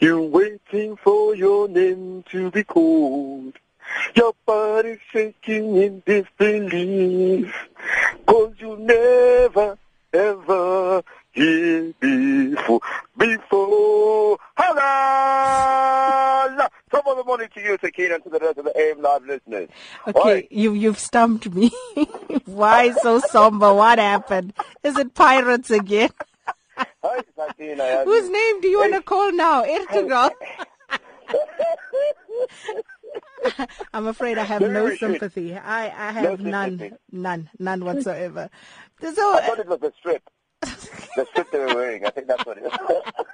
[0.00, 3.54] You're waiting for your name to be called.
[4.14, 7.54] Your body's shaking in disbelief.
[8.26, 9.78] Cause you never,
[10.12, 11.02] ever
[11.32, 12.80] hear before.
[13.16, 14.38] Before.
[14.56, 16.66] Hello!
[16.90, 19.24] Top of the morning to you, Sakina, and to the rest of the AM Live
[19.24, 19.68] listeners.
[20.08, 21.70] Okay, you, you've stumped me.
[22.44, 23.72] Why so somber?
[23.72, 24.52] What happened?
[24.82, 26.10] Is it pirates again?
[28.04, 29.64] Whose name do you want to call now?
[29.64, 30.30] Ertugrul?
[33.92, 35.54] I'm afraid I have no sympathy.
[35.56, 36.96] I, I have No none, sympathy.
[37.12, 38.50] none, none whatsoever.
[39.02, 40.22] I So, thought it was the strip.
[40.62, 42.04] The strip they were wearing.
[42.06, 42.72] I think that's what it is.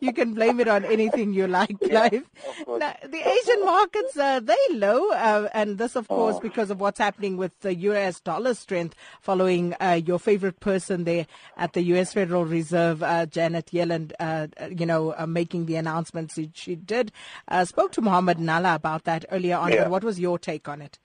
[0.00, 2.24] you can blame it on anything you like, Clive.
[2.66, 2.78] of.
[2.78, 6.40] Now, the Asian markets, uh, they low, uh, and this, of course, Oh.
[6.40, 11.26] because of what's happening with the US dollar strength following uh, your favorite person there
[11.56, 16.34] at the US Federal Reserve, uh, Janet Yellen, uh, you know, uh, making the announcements
[16.34, 17.12] she, she did.
[17.48, 19.84] Uh, spoke to Mohammed Nalla about that earlier on, Yeah.
[19.84, 20.98] but what was your take on it?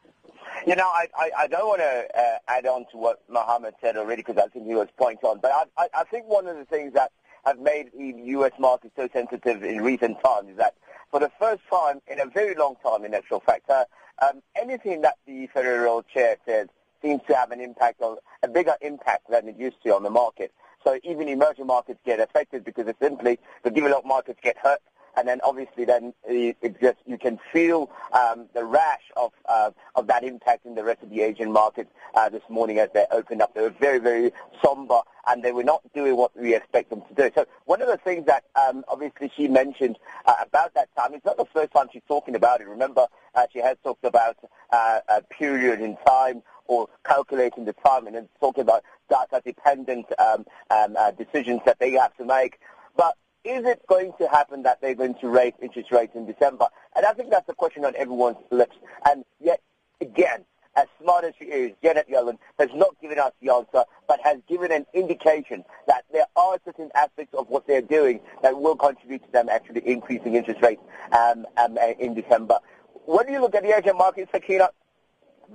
[0.68, 3.98] You know, I, I, I don't want to uh, add on to what Mohammed said
[3.98, 5.40] already because I think he was point on.
[5.40, 7.12] But I, I, I think one of the things that
[7.46, 8.54] have made the U.S.
[8.60, 10.76] market so sensitive in recent times is that
[11.12, 13.86] for the first time in a very long time, in actual fact, uh,
[14.22, 16.68] um, anything that the federal chair says
[17.02, 20.10] seems to have an impact on a bigger impact than it used to on the
[20.10, 20.54] market.
[20.84, 24.80] So even emerging markets get affected because it's simply the developed markets get hurt
[25.16, 30.08] and then obviously then it just you can feel um, the rash of uh, of
[30.08, 33.42] that impact in the rest of the Asian markets uh, this morning as they opened
[33.42, 33.54] up.
[33.54, 34.32] They were very very
[34.64, 37.32] somber and they were not doing what we expect them to do.
[37.36, 41.26] So one of the things that um, obviously she mentioned uh, about that time, it's
[41.26, 42.68] not the first time she's talking about it.
[42.68, 44.38] Remember, uh, she has talked about
[44.72, 50.46] uh, a period in time or calculating the time and then talking about data-dependent um,
[50.70, 52.60] um, uh, decisions that they have to make.
[52.96, 56.68] But is it going to happen that they're going to raise interest rates in December?
[56.96, 58.76] And I think that's the question on everyone's lips.
[59.06, 59.62] And yet,
[60.02, 64.20] again, as smart as she is, Janet Yellen has not given us the answer, but
[64.24, 68.76] has given an indication that there are certain aspects of what they're doing that will
[68.76, 70.82] contribute to them actually increasing interest rates
[71.12, 72.58] um, um, in December.
[73.06, 74.70] When you look at the Asian markets, Sakina,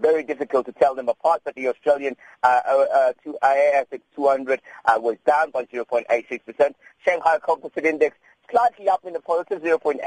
[0.01, 4.61] very difficult to tell them apart, but the Australian uh, uh, uh, to ASX 200
[4.85, 6.75] uh, was down by 0.86%.
[7.05, 8.17] Shanghai Composite Index
[8.51, 10.01] slightly up in the positive 0.8%,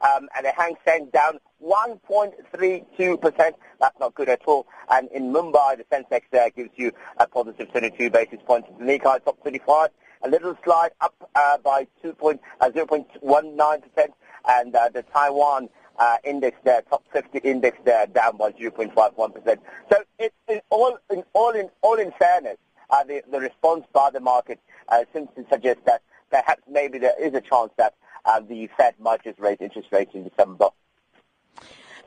[0.00, 3.52] um, and the Hang Seng down 1.32%.
[3.80, 4.66] That's not good at all.
[4.90, 8.68] And in Mumbai, the Sensex there gives you a positive 22 basis points.
[8.78, 9.90] The Nikkei top 25,
[10.22, 14.08] a little slide up uh, by 2 point, uh, 0.19%,
[14.48, 15.68] and uh, the Taiwan
[15.98, 19.58] uh, index there, top 50 index there, down by 0.51%.
[19.90, 22.58] So it's in all in all in all in fairness,
[22.90, 27.14] uh, the the response by the market uh, seems to suggest that perhaps maybe there
[27.20, 30.68] is a chance that uh, the Fed might just raise interest rates in December.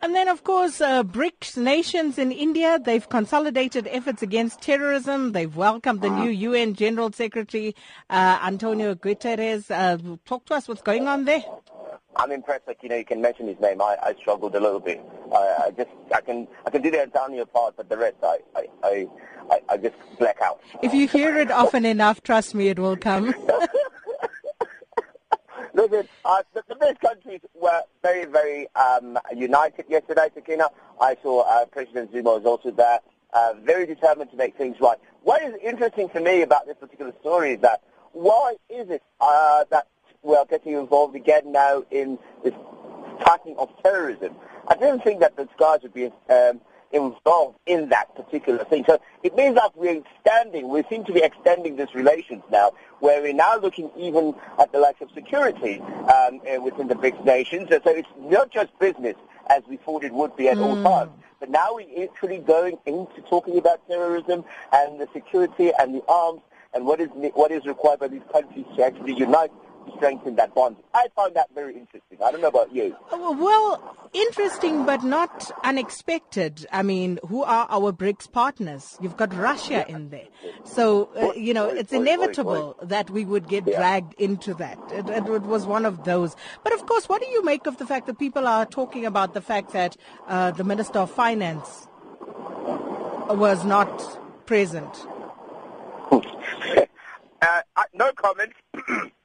[0.02, 5.34] And then, of course, uh, BRICS nations in India, they've consolidated efforts against terrorism.
[5.34, 7.76] They've welcomed the new UN General Secretary,
[8.10, 9.70] uh, Antonio Guterres.
[9.70, 11.44] Uh, talk to us what's going on there.
[12.16, 13.82] I'm impressed that you know you can mention his name.
[13.82, 15.02] I, I struggled a little bit.
[15.32, 18.40] I, I just I can I can do the Antonio part, but the rest I
[18.56, 19.08] I, I,
[19.52, 20.62] I, I just black out.
[20.82, 23.34] If you hear it often enough, trust me, it will come.
[25.74, 30.70] Listen, uh, the, the best countries were very, very um, united yesterday, Sakina.
[31.00, 33.00] I saw uh, President Zuma was also there,
[33.34, 34.98] uh, very determined to make things right.
[35.24, 37.84] What is interesting to me about this particular story is that
[38.14, 39.88] why is it uh, that
[40.24, 42.54] we are getting involved again now in this
[43.24, 44.36] fighting of terrorism?
[44.68, 48.84] I didn't think that the guys would be um, involved in that particular thing.
[48.86, 53.22] So it means that we're extending, we seem to be extending these relations now, where
[53.22, 57.70] we're now looking even at the likes of security um, uh, within the BRICS nations.
[57.70, 59.16] So it's not just business
[59.48, 61.12] as we thought it would be at all times.
[61.40, 64.44] But now we're actually going into talking about terrorism
[64.74, 66.42] and the security and the arms
[66.74, 69.52] and what is what is required by these countries to actually unite
[69.96, 70.78] strengthen that bond.
[70.94, 72.18] I find that very interesting.
[72.24, 72.96] I don't know about you.
[73.12, 76.66] Well, interesting, but not unexpected.
[76.72, 78.98] I mean, who are our BRICS partners?
[79.02, 80.28] You've got Russia in there.
[80.64, 84.78] So, uh, you know, it's inevitable that we would get dragged into that.
[84.92, 86.36] It, it, it was one of those.
[86.64, 89.34] But of course, what do you make of the fact that people are talking about
[89.34, 89.96] the fact that
[90.28, 91.88] uh, the Minister of Finance
[93.30, 95.08] was not present?
[97.42, 97.62] uh,
[97.94, 98.54] no comment.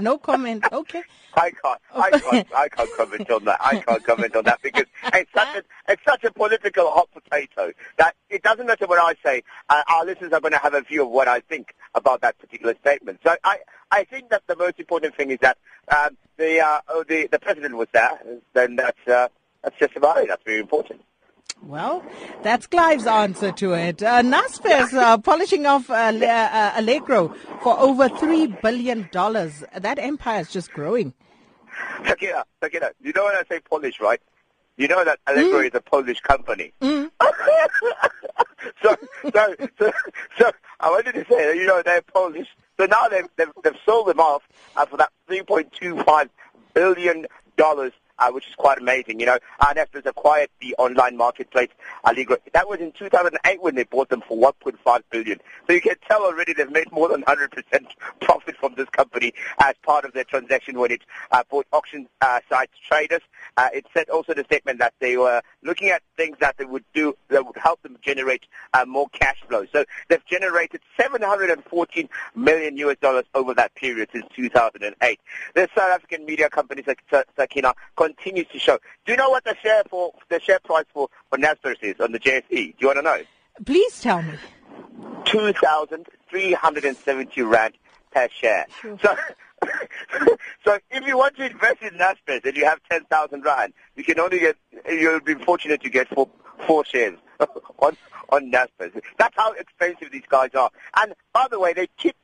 [0.00, 0.62] No comment.
[0.70, 1.02] Okay.
[1.34, 1.80] I can't.
[1.94, 2.48] I can't.
[2.54, 3.58] I can't comment on that.
[3.60, 4.84] I can't comment on that because
[5.14, 9.14] it's such a it's such a political hot potato that it doesn't matter what I
[9.24, 9.42] say.
[9.70, 12.38] Uh, our listeners are going to have a view of what I think about that
[12.38, 13.20] particular statement.
[13.24, 13.58] So I,
[13.90, 15.56] I think that the most important thing is that
[15.88, 18.18] um, the, uh, oh, the the president was there.
[18.52, 19.28] Then that's uh,
[19.62, 20.28] that's just about it.
[20.28, 21.00] That's very important.
[21.62, 22.04] Well,
[22.42, 24.02] that's Clive's answer to it.
[24.02, 29.08] Uh, Naspers uh, polishing off uh, uh, Allegro for over $3 billion.
[29.12, 31.12] That empire is just growing.
[32.06, 34.20] Sakina, Sakina, you know when I say Polish, right?
[34.76, 35.66] You know that Allegro mm.
[35.66, 36.72] is a Polish company.
[36.80, 37.10] Mm.
[38.82, 38.96] so,
[39.32, 39.92] so, so,
[40.38, 42.48] so, I wanted to say, you know, they're Polish.
[42.78, 44.42] So now they've, they've, they've sold them off
[44.76, 46.28] uh, for that $3.25
[46.74, 47.26] billion
[48.18, 49.20] uh, which is quite amazing.
[49.20, 51.68] You know, Naspers acquired the online marketplace
[52.04, 52.36] Allegro.
[52.52, 55.38] That was in 2008 when they bought them for 1.5 billion.
[55.66, 57.48] So you can tell already they've made more than 100%
[58.20, 62.40] profit from this company as part of their transaction when it uh, bought auction uh,
[62.48, 63.20] site Tradus.
[63.56, 66.84] Uh, it said also the statement that they were looking at things that they would
[66.94, 69.64] do that would help them generate uh, more cash flow.
[69.72, 75.20] So they've generated 714 million US dollars over that period since 2008.
[75.54, 76.84] The South African media company
[77.36, 77.74] Sakina
[78.06, 78.78] continues to show.
[79.04, 82.12] Do you know what the share for the share price for, for Naspers is on
[82.12, 82.50] the JSE?
[82.50, 83.22] Do you want to know?
[83.64, 84.34] Please tell me.
[85.24, 87.74] 2,370 rand
[88.12, 88.66] per share.
[88.80, 88.96] Sure.
[89.02, 89.16] So,
[90.64, 94.20] so if you want to invest in Naspers and you have 10,000 rand, you can
[94.20, 94.56] only get,
[94.88, 96.28] you'll be fortunate to get four,
[96.66, 97.18] four shares
[97.78, 97.96] on,
[98.28, 98.92] on Naspers.
[99.18, 100.70] That's how expensive these guys are.
[100.96, 102.14] And by the way, they keep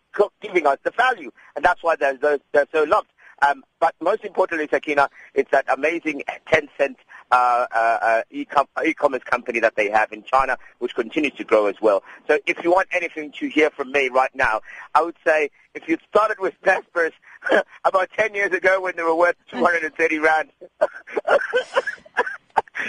[0.41, 3.09] giving us the value, and that's why they're, they're, they're so loved.
[3.47, 6.97] Um, but most importantly, Sakina, it's that amazing Tencent
[7.33, 11.67] uh, uh, uh, e-com- e-commerce company that they have in China, which continues to grow
[11.67, 12.03] as well.
[12.29, 14.61] So if you want anything to hear from me right now,
[14.95, 17.13] I would say if you started with Naspers
[17.85, 20.51] about 10 years ago when they were worth 230 rand,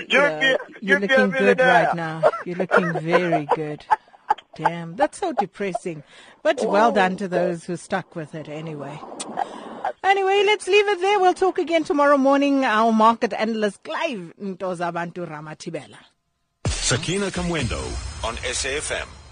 [0.09, 2.25] yeah, you're looking good right now.
[2.43, 3.85] You're looking very good.
[4.55, 6.03] Damn, that's so depressing.
[6.43, 8.99] But well done to those who stuck with it anyway.
[10.03, 11.19] Anyway, let's leave it there.
[11.19, 12.65] We'll talk again tomorrow morning.
[12.65, 15.97] Our market analyst, Clive Ntozabantu Ramathibela.
[16.67, 17.79] Sakina Kamwendo
[18.25, 19.22] on SAFM.